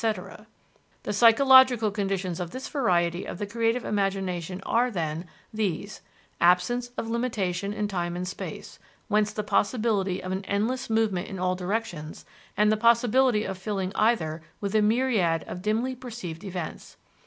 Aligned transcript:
"The 1.03 1.13
psychologic 1.13 1.79
conditions 1.93 2.39
of 2.39 2.49
this 2.49 2.67
variety 2.67 3.25
of 3.25 3.37
the 3.37 3.45
creative 3.45 3.85
imagination 3.85 4.59
are, 4.65 4.89
then, 4.89 5.27
these: 5.53 6.01
Absence 6.39 6.89
of 6.97 7.07
limitation 7.07 7.71
in 7.71 7.87
time 7.87 8.15
and 8.15 8.27
space, 8.27 8.79
whence 9.09 9.31
the 9.31 9.43
possibility 9.43 10.19
of 10.19 10.31
an 10.31 10.43
endless 10.45 10.89
movement 10.89 11.27
in 11.27 11.37
all 11.37 11.53
directions, 11.53 12.25
and 12.57 12.71
the 12.71 12.77
possibility 12.77 13.43
of 13.43 13.59
filling 13.59 13.91
either 13.93 14.41
with 14.59 14.73
a 14.73 14.81
myriad 14.81 15.43
of 15.43 15.61
dimly 15.61 15.93
perceived 15.95 16.43
events. 16.43 16.97